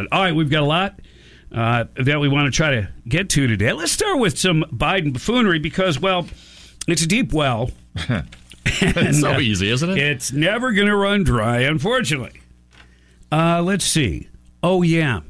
[0.00, 0.98] But all right, we've got a lot
[1.52, 3.74] uh, that we want to try to get to today.
[3.74, 6.26] Let's start with some Biden buffoonery because, well,
[6.88, 7.70] it's a deep well.
[8.64, 9.98] it's so uh, easy, isn't it?
[9.98, 12.40] It's never going to run dry, unfortunately.
[13.30, 14.30] Uh, let's see.
[14.62, 15.20] Oh, yeah.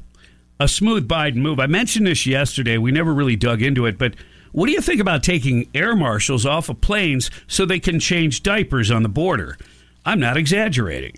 [0.57, 1.59] A smooth Biden move.
[1.59, 2.77] I mentioned this yesterday.
[2.77, 4.15] We never really dug into it, but
[4.53, 8.41] what do you think about taking air marshals off of planes so they can change
[8.41, 9.57] diapers on the border?
[10.05, 11.15] I'm not exaggerating.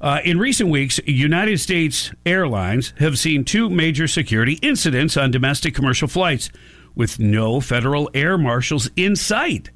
[0.00, 5.74] Uh, in recent weeks, United States Airlines have seen two major security incidents on domestic
[5.74, 6.48] commercial flights
[6.94, 9.70] with no federal air marshals in sight.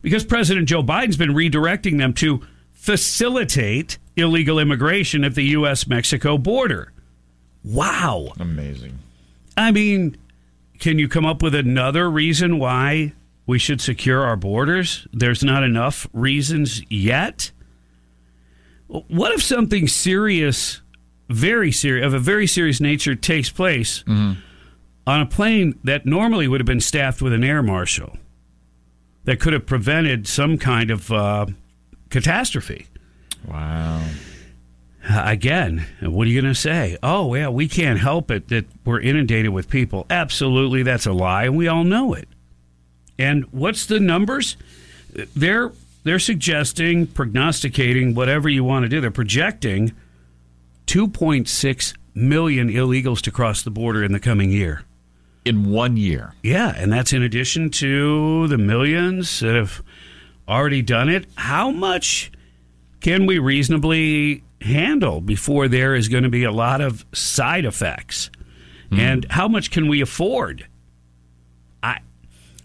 [0.00, 2.40] Because President Joe Biden's been redirecting them to
[2.72, 5.88] facilitate illegal immigration at the U.S.
[5.88, 6.92] Mexico border.
[7.64, 8.32] Wow.
[8.38, 8.98] Amazing.
[9.56, 10.16] I mean,
[10.78, 13.12] can you come up with another reason why
[13.46, 15.08] we should secure our borders?
[15.12, 17.50] There's not enough reasons yet.
[18.88, 20.80] What if something serious,
[21.28, 24.40] very serious, of a very serious nature takes place mm-hmm.
[25.06, 28.16] on a plane that normally would have been staffed with an air marshal
[29.24, 31.46] that could have prevented some kind of uh,
[32.08, 32.86] catastrophe?
[33.46, 34.02] Wow.
[35.10, 36.96] Again, what are you going to say?
[37.02, 40.06] Oh, yeah, we can't help it that we're inundated with people.
[40.10, 42.28] Absolutely, that's a lie, and we all know it.
[43.18, 44.56] And what's the numbers?
[45.36, 45.72] They're
[46.04, 49.00] they're suggesting, prognosticating, whatever you want to do.
[49.00, 49.92] They're projecting
[50.86, 54.82] 2.6 million illegals to cross the border in the coming year.
[55.44, 56.34] In one year.
[56.42, 59.82] Yeah, and that's in addition to the millions that have
[60.48, 61.26] already done it.
[61.36, 62.32] How much
[63.00, 68.30] can we reasonably handle before there is going to be a lot of side effects?
[68.90, 68.98] Mm.
[68.98, 70.66] And how much can we afford?
[71.82, 72.00] I,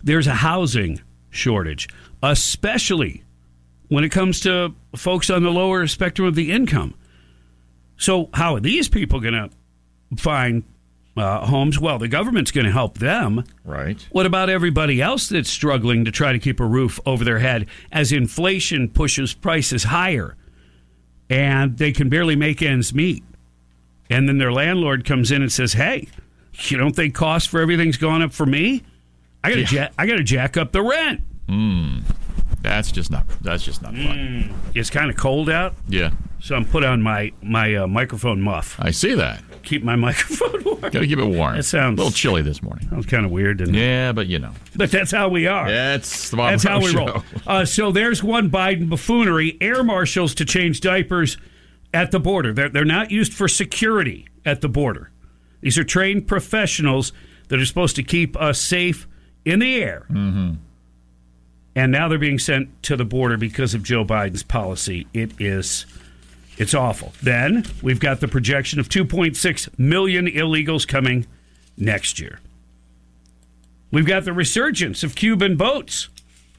[0.03, 1.87] there's a housing shortage,
[2.23, 3.23] especially
[3.89, 6.95] when it comes to folks on the lower spectrum of the income.
[7.97, 9.49] So, how are these people going to
[10.17, 10.63] find
[11.15, 11.79] uh, homes?
[11.79, 13.43] Well, the government's going to help them.
[13.63, 14.01] Right.
[14.11, 17.67] What about everybody else that's struggling to try to keep a roof over their head
[17.91, 20.35] as inflation pushes prices higher
[21.29, 23.23] and they can barely make ends meet?
[24.09, 26.07] And then their landlord comes in and says, Hey,
[26.53, 28.83] you don't think cost for everything's gone up for me?
[29.43, 29.83] I got to yeah.
[29.83, 31.21] ja- I got to jack up the rent.
[31.47, 31.99] Hmm.
[32.63, 33.27] That's just not.
[33.41, 34.53] That's just not fun.
[34.53, 35.75] Mm, it's kind of cold out.
[35.87, 36.11] Yeah.
[36.41, 38.77] So I'm put on my my uh, microphone muff.
[38.79, 39.43] I see that.
[39.63, 40.79] Keep my microphone warm.
[40.79, 41.55] Got to keep it warm.
[41.55, 42.87] It sounds a little chilly this morning.
[42.89, 43.79] That was kind of weird, didn't it?
[43.79, 44.53] Yeah, but you know.
[44.77, 45.69] But that's how we are.
[45.69, 47.05] That's the That's how we show.
[47.05, 47.23] roll.
[47.45, 51.37] Uh, so there's one Biden buffoonery: air marshals to change diapers
[51.93, 52.53] at the border.
[52.53, 55.11] They're they're not used for security at the border.
[55.59, 57.11] These are trained professionals
[57.49, 59.05] that are supposed to keep us safe
[59.43, 60.05] in the air.
[60.09, 60.53] Mm-hmm
[61.75, 65.07] and now they're being sent to the border because of Joe Biden's policy.
[65.13, 65.85] It is
[66.57, 67.13] it's awful.
[67.21, 71.25] Then we've got the projection of 2.6 million illegals coming
[71.77, 72.39] next year.
[73.91, 76.09] We've got the resurgence of Cuban boats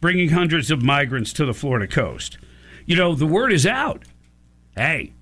[0.01, 2.39] bringing hundreds of migrants to the Florida coast.
[2.87, 4.03] You know, the word is out.
[4.77, 5.13] Hey,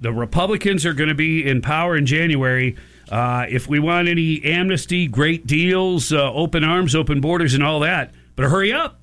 [0.00, 2.76] the Republicans are going to be in power in January.
[3.10, 7.80] Uh, if we want any amnesty, great deals, uh, open arms, open borders, and all
[7.80, 9.00] that, but hurry up.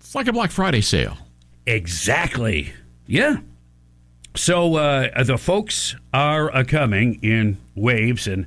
[0.00, 1.16] It's like a Black Friday sale.
[1.66, 2.72] Exactly.
[3.06, 3.38] Yeah.
[4.34, 8.46] So uh, the folks are uh, coming in waves, and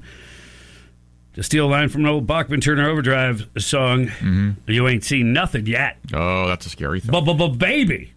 [1.33, 4.51] to steal a line from an old Bachman Turner Overdrive song, mm-hmm.
[4.67, 5.97] you ain't seen nothing yet.
[6.13, 7.11] Oh, that's a scary thing.
[7.11, 8.13] But but, but baby,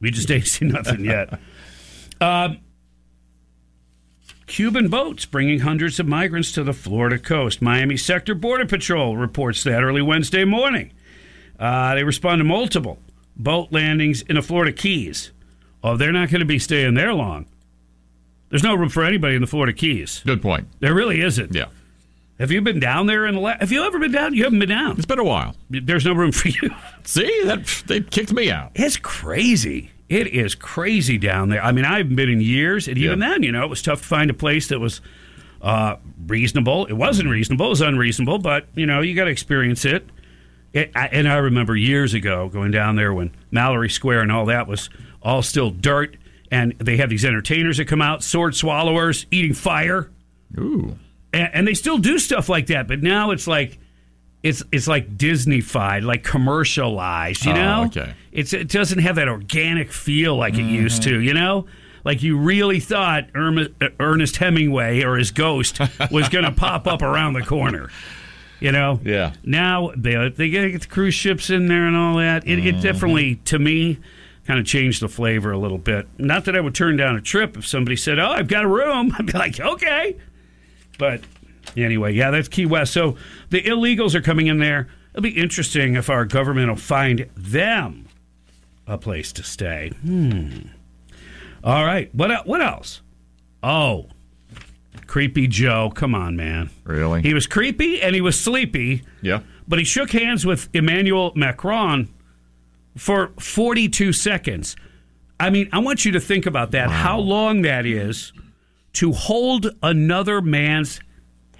[0.00, 1.38] we just ain't seen nothing yet.
[2.20, 2.58] Um,
[4.52, 7.62] Cuban boats bringing hundreds of migrants to the Florida coast.
[7.62, 10.92] Miami Sector Border Patrol reports that early Wednesday morning.
[11.58, 12.98] Uh, they respond to multiple
[13.34, 15.30] boat landings in the Florida Keys.
[15.82, 17.46] Oh, they're not going to be staying there long.
[18.50, 20.20] There's no room for anybody in the Florida Keys.
[20.26, 20.68] Good point.
[20.80, 21.54] There really isn't.
[21.54, 21.68] Yeah.
[22.38, 23.60] Have you been down there in the last?
[23.60, 24.34] Have you ever been down?
[24.34, 24.98] You haven't been down.
[24.98, 25.56] It's been a while.
[25.70, 26.68] There's no room for you.
[27.04, 28.72] See that they kicked me out.
[28.74, 29.92] It's crazy.
[30.12, 31.64] It is crazy down there.
[31.64, 33.30] I mean, I haven't been in years, and even yeah.
[33.30, 35.00] then, you know, it was tough to find a place that was
[35.62, 36.84] uh, reasonable.
[36.84, 38.38] It wasn't reasonable; it was unreasonable.
[38.38, 40.06] But you know, you got to experience it.
[40.74, 44.44] it I, and I remember years ago going down there when Mallory Square and all
[44.44, 44.90] that was
[45.22, 46.18] all still dirt,
[46.50, 50.10] and they have these entertainers that come out, sword swallowers, eating fire,
[50.58, 50.98] Ooh.
[51.32, 52.86] and, and they still do stuff like that.
[52.86, 53.78] But now it's like
[54.42, 57.44] it's it's like Disneyfied, like commercialized.
[57.44, 58.14] You Oh, know, okay.
[58.32, 61.20] It's it doesn't have that organic feel like it used to.
[61.20, 61.66] You know.
[62.04, 65.78] Like you really thought Erma- uh, Ernest Hemingway or his ghost
[66.10, 67.90] was going to pop up around the corner,
[68.58, 68.98] you know.
[69.04, 69.34] Yeah.
[69.44, 72.44] Now they they get the cruise ships in there and all that.
[72.44, 74.00] It, it definitely, to me,
[74.48, 76.08] kind of changed the flavor a little bit.
[76.18, 78.68] Not that I would turn down a trip if somebody said, "Oh, I've got a
[78.68, 80.16] room." I'd be like, "Okay,"
[80.98, 81.20] but
[81.76, 82.92] anyway, yeah, that's Key West.
[82.92, 83.16] So
[83.50, 84.88] the illegals are coming in there.
[85.12, 88.08] It'll be interesting if our government will find them
[88.86, 89.90] a place to stay.
[90.02, 90.68] Hmm.
[91.64, 92.12] All right.
[92.14, 93.02] What what else?
[93.62, 94.08] Oh,
[95.06, 95.92] creepy Joe.
[95.94, 96.70] Come on, man.
[96.84, 97.22] Really?
[97.22, 99.40] He was creepy and he was sleepy, yeah.
[99.68, 102.08] but he shook hands with Emmanuel Macron
[102.96, 104.74] for 42 seconds.
[105.38, 106.90] I mean, I want you to think about that.
[106.90, 108.32] How long that is
[108.94, 111.00] to hold another man's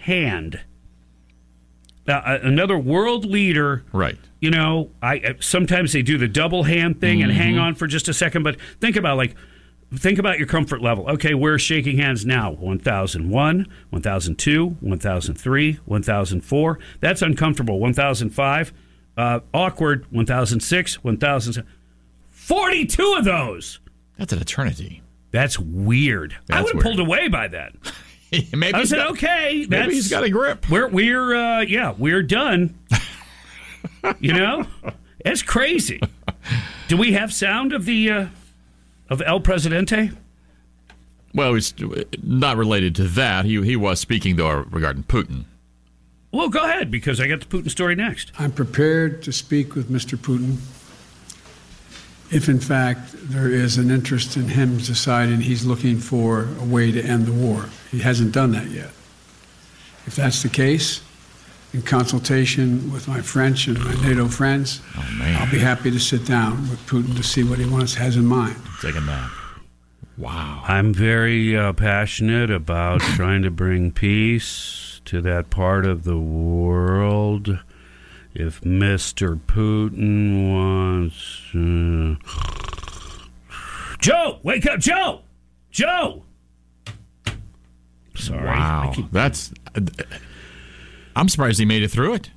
[0.02, 0.60] hand.
[2.08, 4.18] Uh, another world leader Right.
[4.40, 8.08] you know, I sometimes they do the double hand thing and hang on for just
[8.08, 9.36] a second, but think about like
[9.94, 11.08] think about your comfort level.
[11.10, 12.50] Okay, we're shaking hands now.
[12.50, 16.78] 1001, 1002, 1003, 1004.
[17.00, 17.78] That's uncomfortable.
[17.78, 18.72] 1005,
[19.16, 20.06] uh, awkward.
[20.10, 21.64] 1006, 1000.
[22.30, 23.78] 42 of those.
[24.18, 25.02] That's an eternity.
[25.30, 26.36] That's weird.
[26.50, 27.78] I would have pulled away by then.
[28.54, 30.68] maybe I said, got, okay, that's, maybe he's got a grip.
[30.70, 32.78] we're we're uh, yeah, we're done.
[34.20, 34.66] you know,
[35.20, 36.00] it's crazy.
[36.88, 38.26] Do we have sound of the uh,
[39.10, 40.12] of El Presidente?
[41.34, 41.74] Well, he's
[42.22, 43.44] not related to that.
[43.44, 45.44] He he was speaking though regarding Putin.
[46.30, 48.32] Well, go ahead because I got the Putin story next.
[48.38, 50.16] I'm prepared to speak with Mr.
[50.16, 50.56] Putin
[52.32, 56.90] if, in fact, there is an interest in him deciding he's looking for a way
[56.90, 57.66] to end the war.
[57.90, 58.90] He hasn't done that yet.
[60.06, 61.02] If that's the case,
[61.72, 65.04] in consultation with my French and my NATO friends, Oh.
[65.38, 68.26] I'll be happy to sit down with Putin to see what he wants has in
[68.26, 68.56] mind.
[68.80, 69.30] Take a nap.
[70.18, 70.62] Wow.
[70.66, 77.58] I'm very uh, passionate about trying to bring peace to that part of the world.
[78.34, 79.38] If Mr.
[79.46, 81.42] Putin wants.
[81.54, 82.16] Uh...
[84.00, 85.20] Joe, wake up, Joe!
[85.70, 86.24] Joe!
[88.16, 88.44] Sorry.
[88.46, 88.92] Wow.
[88.94, 89.52] keep- That's.
[91.14, 92.30] I'm surprised he made it through it.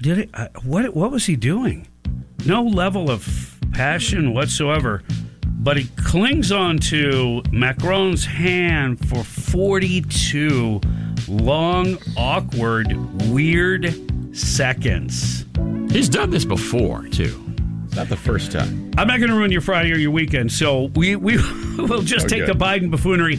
[0.00, 0.30] Did it?
[0.32, 0.94] Uh, what?
[0.94, 1.86] What was he doing?
[2.46, 5.02] No level of passion whatsoever.
[5.46, 10.80] But he clings on to Macron's hand for 42
[11.28, 12.92] long, awkward,
[13.30, 14.09] weird
[14.40, 15.44] seconds.
[15.90, 17.44] He's done this before too.
[17.86, 18.92] It's not the first time.
[18.96, 21.36] I'm not going to ruin your Friday or your weekend, so we we
[21.78, 22.52] will just take Okay.
[22.52, 23.38] the Biden buffoonery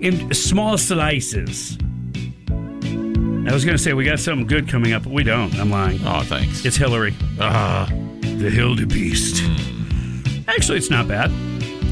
[0.00, 1.78] in small slices.
[3.44, 5.54] I was going to say we got something good coming up, but we don't.
[5.56, 6.00] I'm lying.
[6.04, 6.64] Oh, thanks.
[6.64, 7.14] It's Hillary.
[7.40, 7.86] Ah,
[8.20, 9.42] the Hildebeest.
[10.48, 11.30] Actually, it's not bad.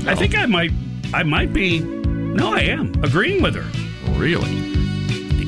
[0.06, 0.70] I think I might,
[1.12, 1.80] I might be.
[1.80, 3.66] No, I am agreeing with her.
[4.18, 4.48] really.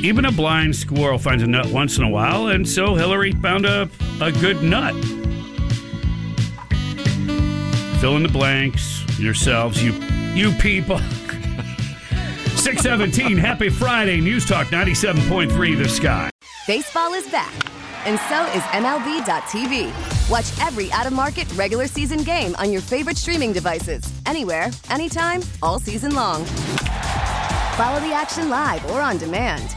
[0.03, 3.65] Even a blind squirrel finds a nut once in a while, and so Hillary found
[3.65, 3.89] a
[4.21, 4.95] a good nut.
[8.01, 9.93] Fill in the blanks yourselves, you
[10.35, 10.99] you people.
[12.57, 16.31] 617, happy Friday, News Talk 97.3 The Sky.
[16.67, 17.53] Baseball is back,
[18.05, 19.93] and so is MLB.tv.
[20.29, 25.43] Watch every out of market regular season game on your favorite streaming devices, anywhere, anytime,
[25.63, 26.45] all season long.
[27.77, 29.77] Follow the action live or on demand.